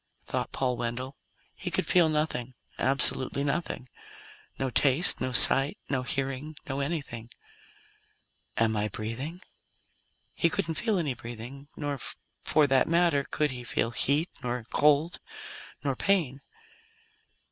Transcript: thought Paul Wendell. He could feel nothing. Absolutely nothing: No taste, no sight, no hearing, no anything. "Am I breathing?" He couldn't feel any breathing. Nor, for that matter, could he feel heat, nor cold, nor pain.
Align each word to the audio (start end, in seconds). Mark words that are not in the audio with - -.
thought 0.23 0.51
Paul 0.51 0.77
Wendell. 0.77 1.15
He 1.55 1.69
could 1.69 1.85
feel 1.85 2.09
nothing. 2.09 2.55
Absolutely 2.79 3.43
nothing: 3.43 3.87
No 4.57 4.71
taste, 4.71 5.21
no 5.21 5.31
sight, 5.31 5.77
no 5.91 6.01
hearing, 6.01 6.55
no 6.67 6.79
anything. 6.79 7.29
"Am 8.57 8.75
I 8.75 8.87
breathing?" 8.87 9.41
He 10.33 10.49
couldn't 10.49 10.73
feel 10.73 10.97
any 10.97 11.13
breathing. 11.13 11.67
Nor, 11.77 11.99
for 12.43 12.65
that 12.65 12.87
matter, 12.87 13.23
could 13.23 13.51
he 13.51 13.63
feel 13.63 13.91
heat, 13.91 14.31
nor 14.41 14.63
cold, 14.73 15.19
nor 15.83 15.95
pain. 15.95 16.41